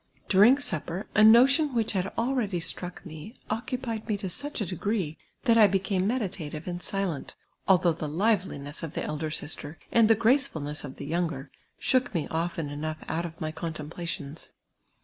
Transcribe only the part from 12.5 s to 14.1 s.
cnouo;!! out of my contemj)la